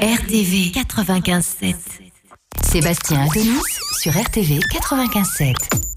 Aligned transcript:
RTV 0.00 0.70
95.7. 0.72 1.74
Sébastien 2.62 3.22
Adonis 3.22 3.60
sur 4.00 4.12
RTV 4.12 4.60
95.7. 4.72 5.87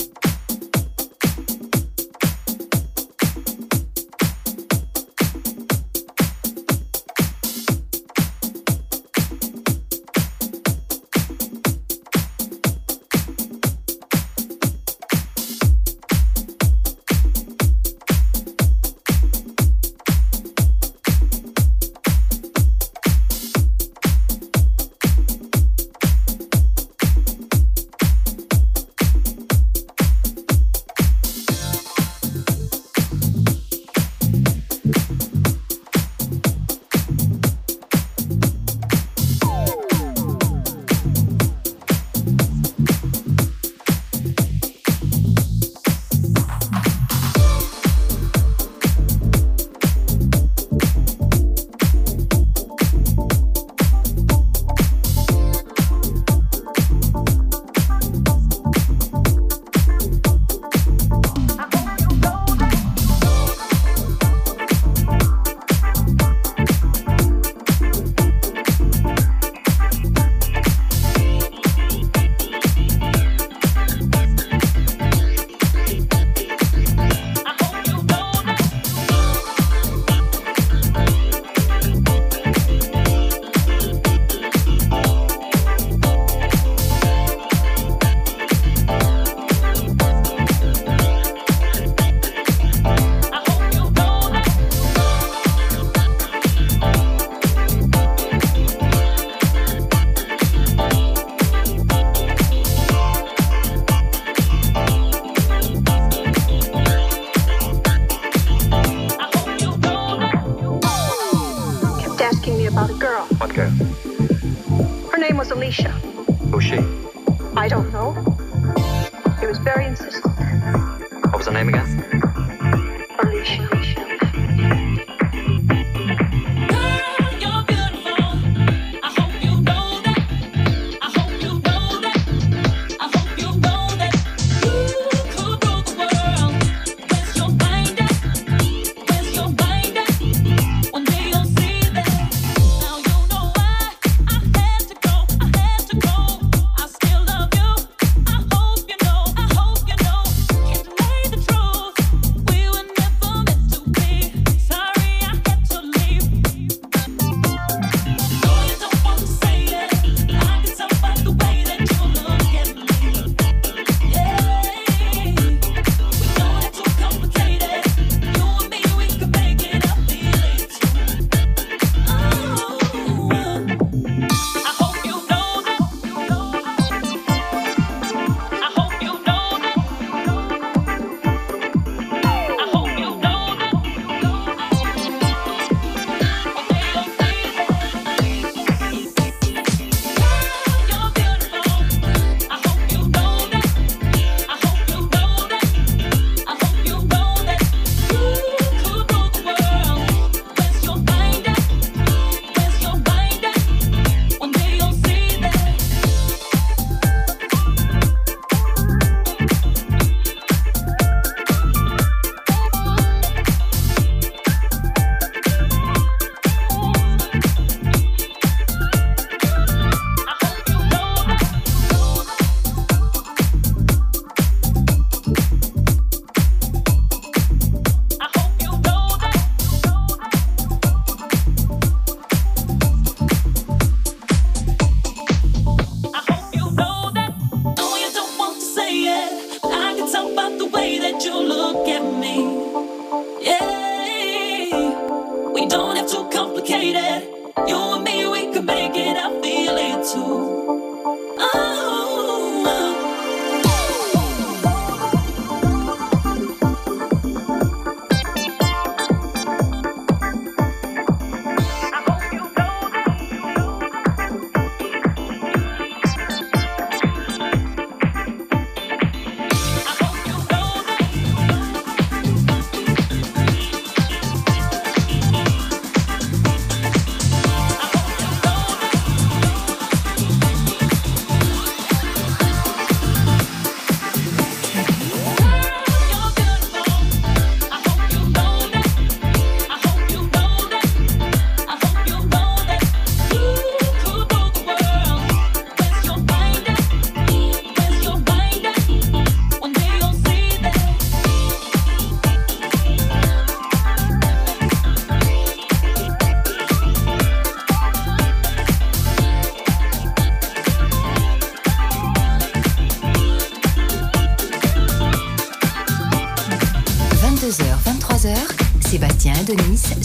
de 319.43 319.55
Nice 319.55 320.00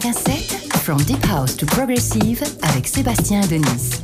95.7 0.00 0.72
From 0.82 0.98
Deep 1.04 1.24
House 1.24 1.56
to 1.56 1.66
Progressive 1.66 2.42
avec 2.62 2.86
Sébastien 2.88 3.40
Denis. 3.42 4.03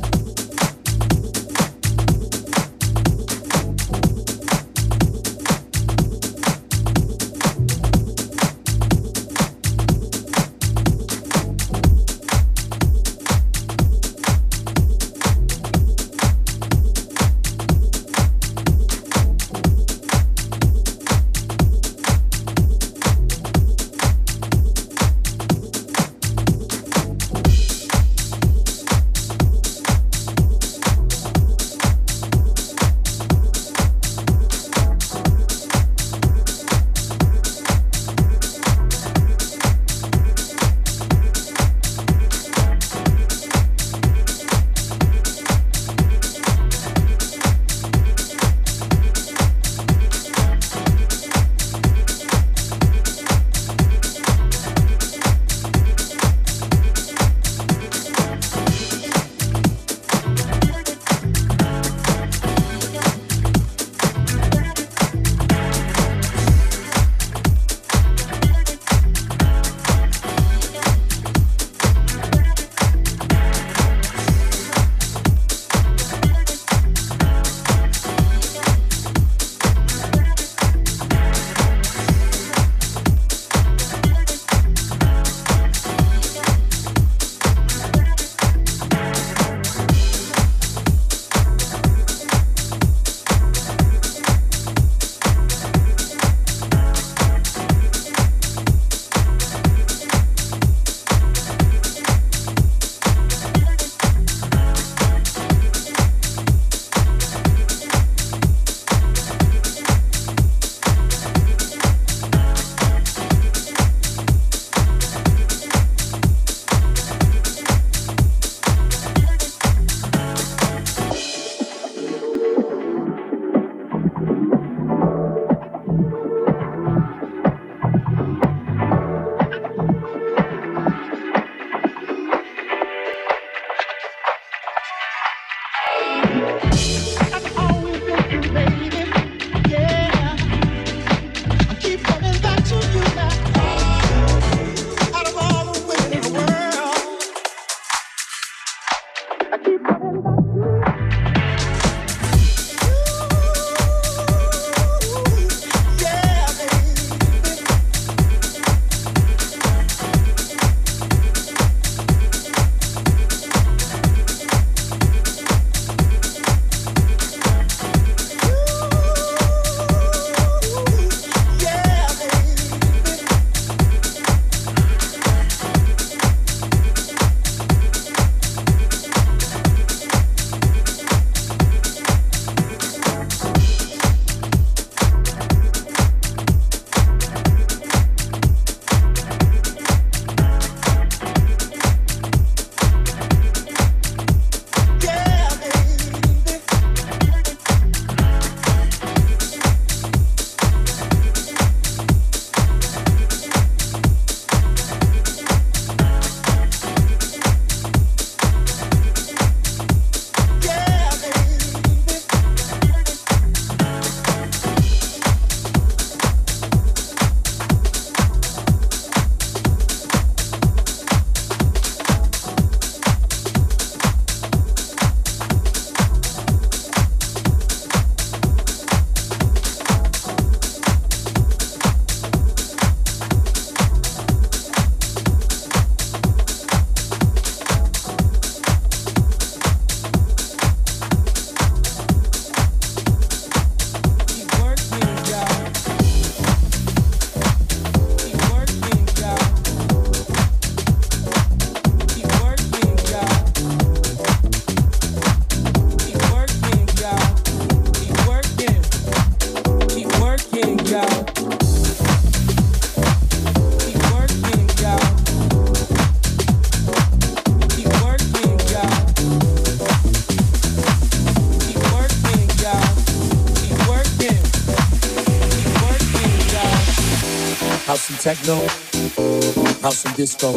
house 280.01 280.05
and 280.05 280.15
disco. 280.15 280.51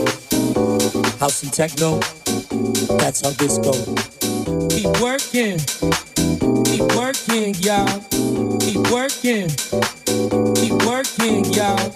House 1.19 1.43
and 1.43 1.53
techno, 1.53 1.99
that's 2.97 3.21
how 3.21 3.31
this 3.31 3.59
goes. 3.59 3.85
Keep 4.71 5.01
working, 5.03 5.59
keep 6.65 6.85
working, 6.97 7.55
y'all. 7.61 8.01
Keep 8.61 8.91
working, 8.91 9.49
keep 10.55 10.73
working, 10.87 11.45
y'all. 11.53 11.91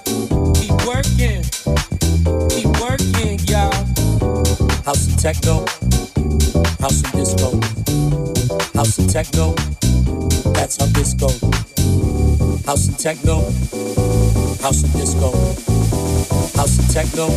Keep 0.54 0.76
working, 0.84 1.42
keep 2.50 2.68
working, 2.80 3.38
y'all. 3.46 3.72
House 4.84 5.06
and 5.08 5.18
techno, 5.18 5.64
house 6.80 7.02
and 7.02 7.12
disco. 7.12 7.58
House 8.74 8.98
and 8.98 9.10
techno, 9.10 9.54
that's 10.52 10.76
how 10.76 10.86
this 10.86 11.14
goes. 11.14 11.40
House 12.66 12.88
and 12.88 12.98
techno, 12.98 13.40
house 14.60 14.82
and 14.82 14.92
disco. 14.92 15.67
House 16.58 16.76
and 16.80 16.90
techno, 16.90 17.28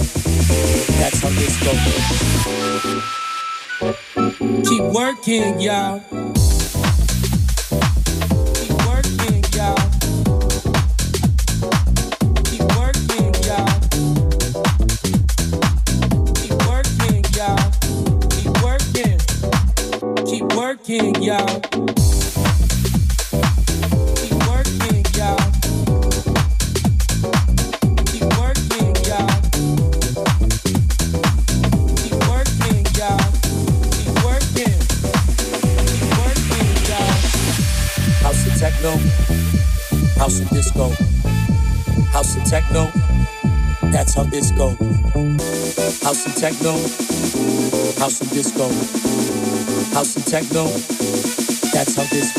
that's 0.97 1.21
how 1.21 1.29
this 1.29 1.55
goes. 1.63 1.77
Keep 4.67 4.83
working, 4.91 5.61
y'all. 5.61 6.20
Techno, 46.41 46.71
house 47.99 48.19
and 48.19 48.31
disco, 48.31 48.67
house 49.93 50.15
and 50.15 50.25
techno. 50.25 50.65
That's 51.71 51.93
how 51.93 52.03
this 52.05 52.33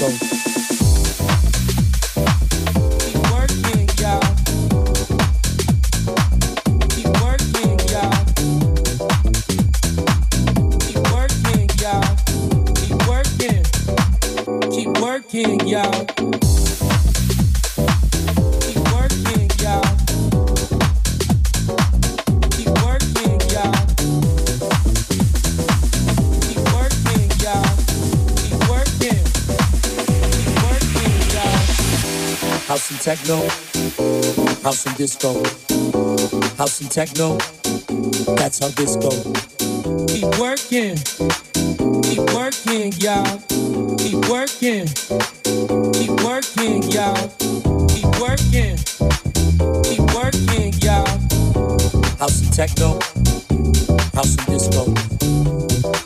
techno, 33.14 33.42
house 34.62 34.86
and 34.86 34.96
disco, 34.96 35.34
house 36.56 36.80
and 36.80 36.90
techno. 36.90 37.36
That's 38.36 38.58
how 38.58 38.68
this 38.68 38.96
goes. 38.96 39.22
Keep 40.08 40.38
working, 40.40 40.96
keep 42.02 42.24
working, 42.32 42.92
y'all. 43.02 43.38
Keep 43.98 44.28
working. 44.30 44.86
Keep 45.92 46.24
working, 46.24 46.82
y'all. 46.88 47.28
Keep 47.92 48.12
working. 48.18 48.78
Keep 49.84 50.04
working, 50.16 50.72
y'all. 50.80 51.06
House 52.18 52.40
and 52.40 52.52
techno. 52.52 52.98
House 54.14 54.36
and 54.38 54.46
disco. 54.46 54.84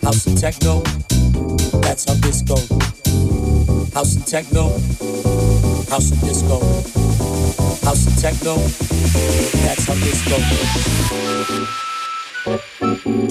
House 0.02 0.26
and 0.26 0.38
techno. 0.38 0.80
That's 1.82 2.04
how 2.06 2.14
this 2.14 2.42
goes. 2.42 2.68
House 3.94 4.16
and 4.16 4.26
techno. 4.26 4.70
House 5.88 6.10
and 6.10 6.20
disco. 6.20 6.95
Techno. 8.26 8.56
That's 8.56 9.86
how 9.86 9.94
this 9.94 10.20
goes. 10.26 10.42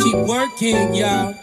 Keep 0.02 0.16
working, 0.26 0.96
y'all. 0.96 1.36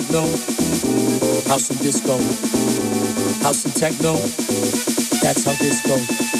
Techno. 0.00 0.22
House 1.48 1.70
and 1.70 1.78
disco. 1.80 2.16
House 3.42 3.64
and 3.64 3.74
techno, 3.74 4.14
that's 5.20 5.44
how 5.44 5.52
this 5.52 5.80
goes. 5.86 6.39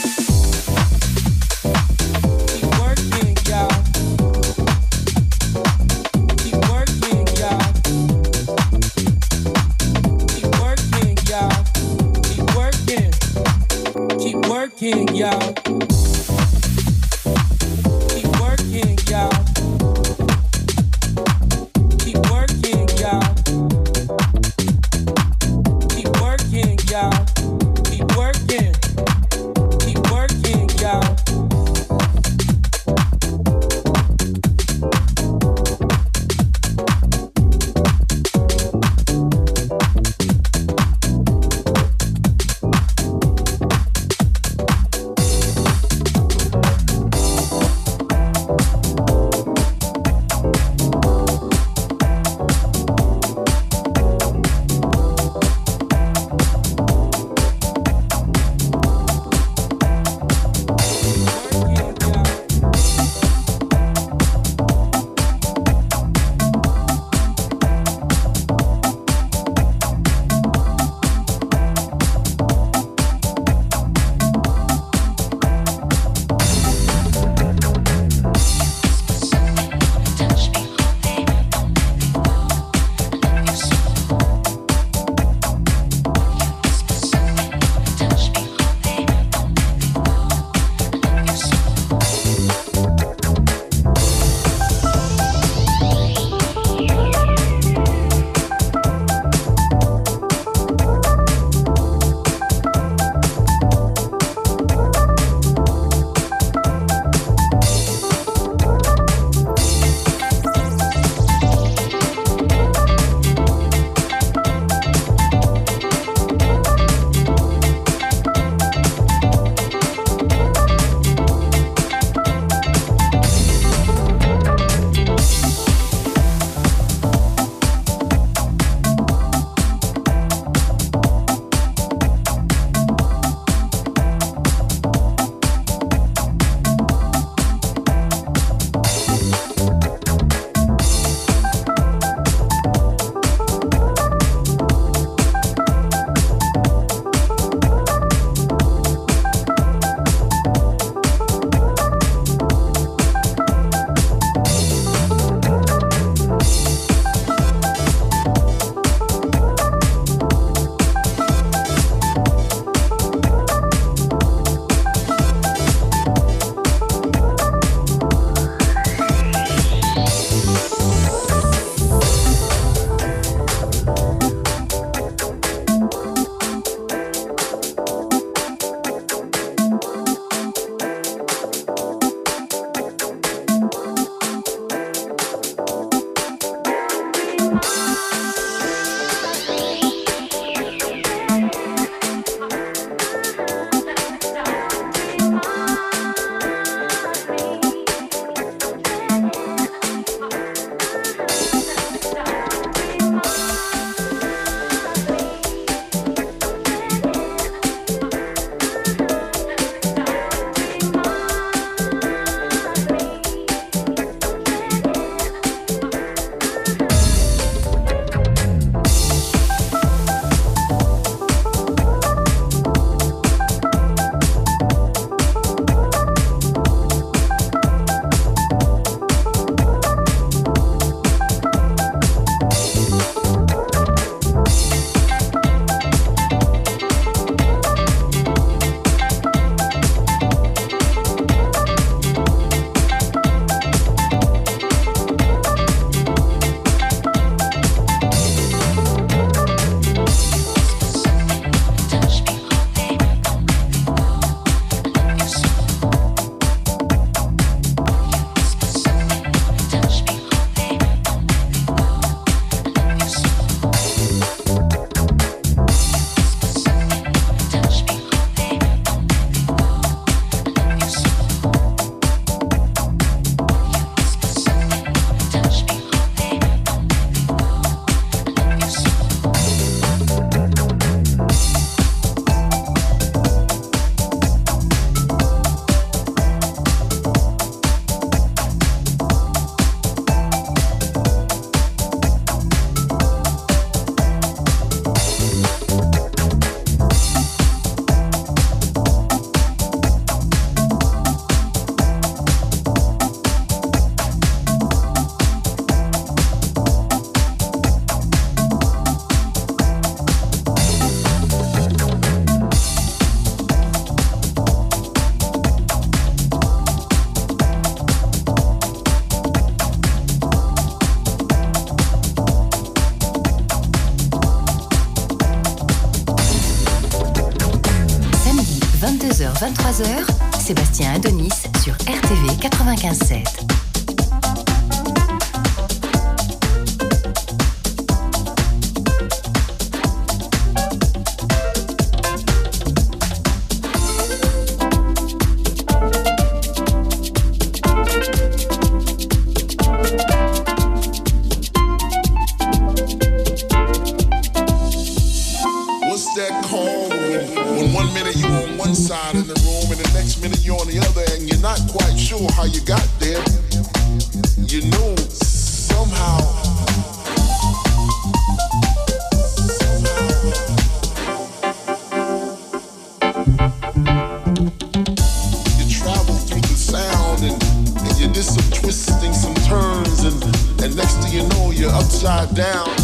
Upside 382.03 382.34
down. 382.34 382.80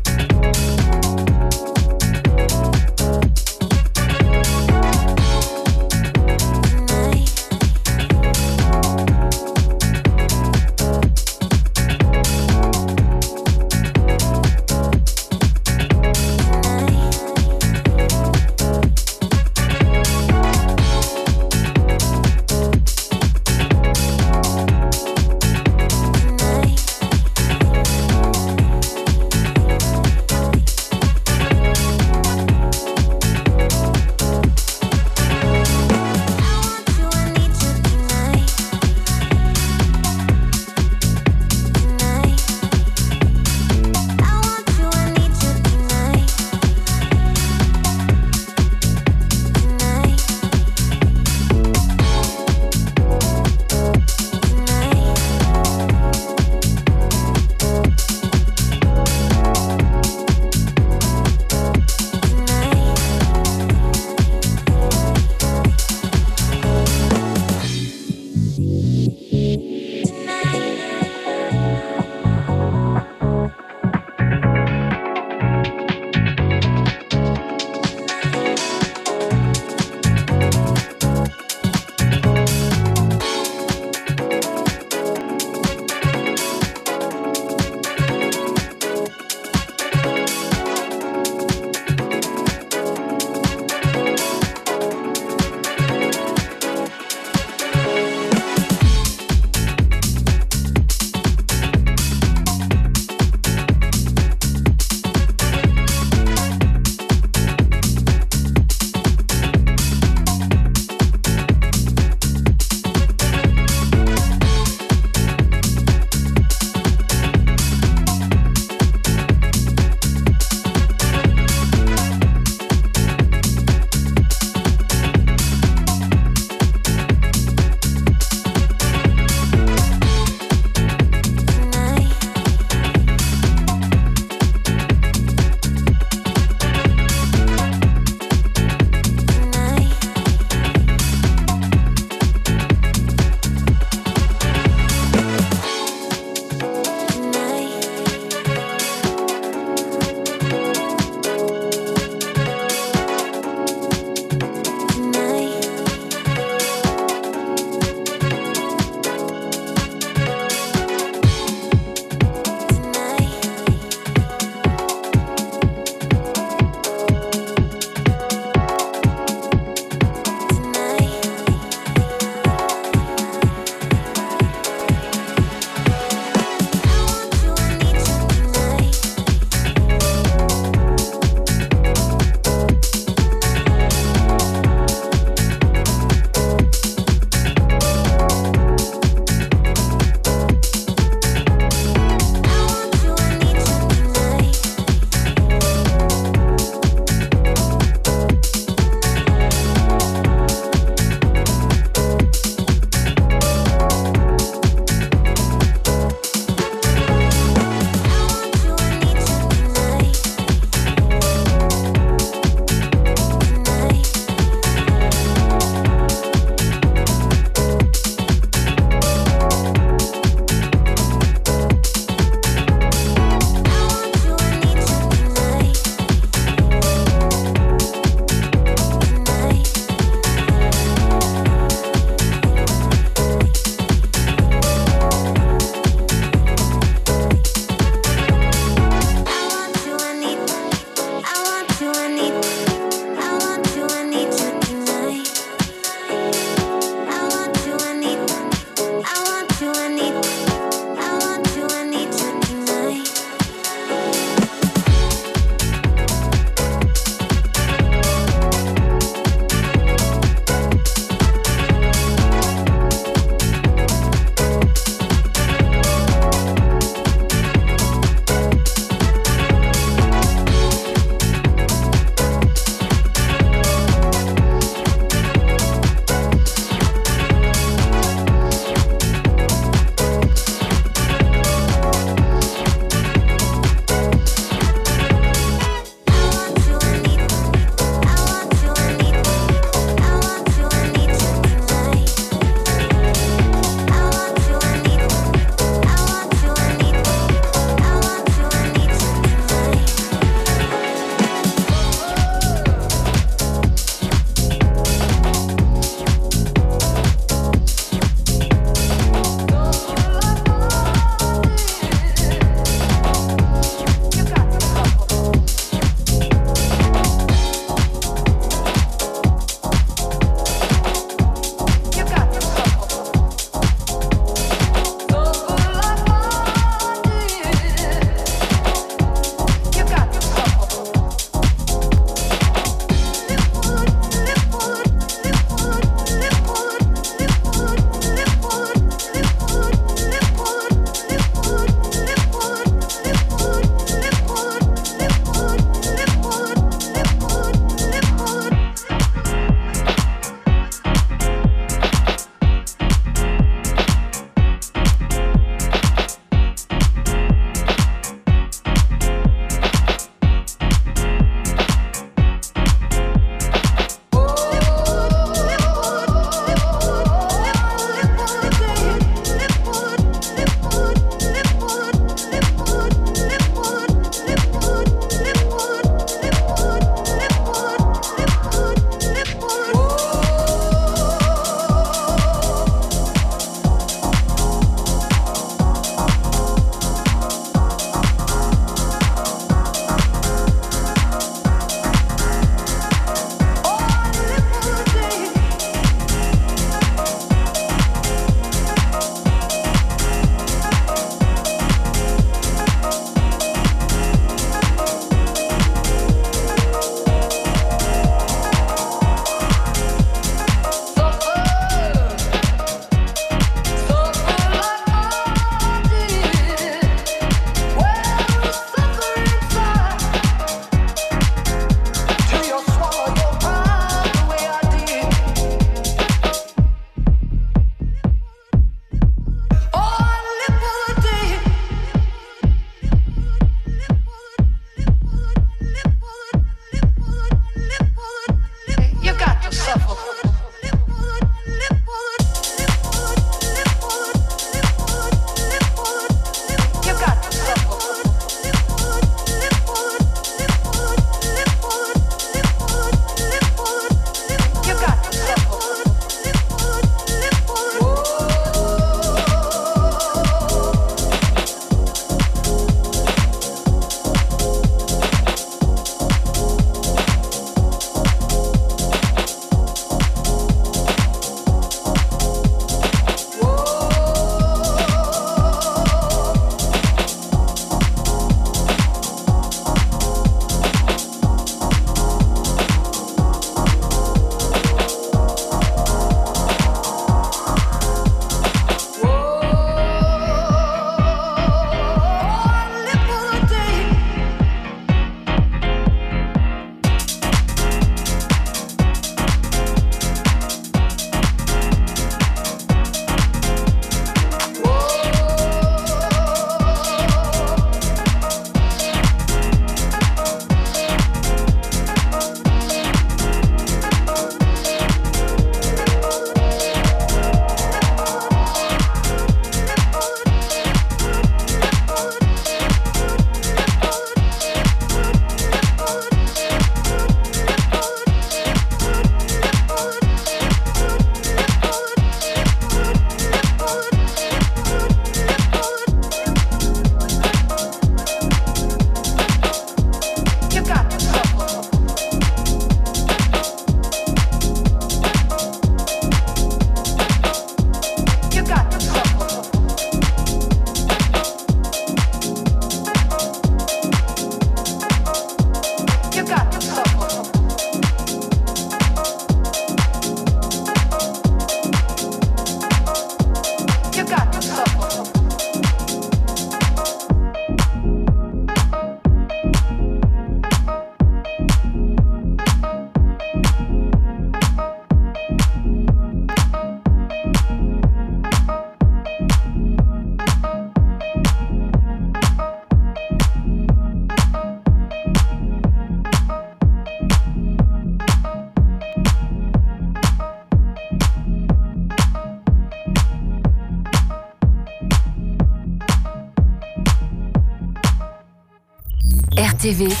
TV 599.70 600.00